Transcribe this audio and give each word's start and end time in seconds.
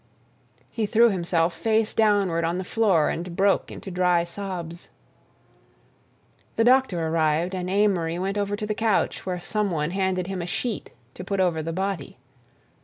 _..."He 0.71 0.87
threw 0.87 1.11
himself 1.11 1.53
face 1.53 1.93
downward 1.93 2.43
on 2.43 2.57
the 2.57 2.63
floor 2.63 3.11
and 3.11 3.35
broke 3.35 3.69
into 3.71 3.91
dry 3.91 4.23
sobs. 4.23 4.89
The 6.55 6.63
doctor 6.63 6.97
had 6.99 7.05
arrived, 7.05 7.53
and 7.53 7.69
Amory 7.69 8.17
went 8.17 8.35
over 8.39 8.55
to 8.55 8.65
the 8.65 8.73
couch, 8.73 9.27
where 9.27 9.39
some 9.39 9.69
one 9.69 9.91
handed 9.91 10.25
him 10.25 10.41
a 10.41 10.47
sheet 10.47 10.89
to 11.13 11.23
put 11.23 11.39
over 11.39 11.61
the 11.61 11.71
body. 11.71 12.17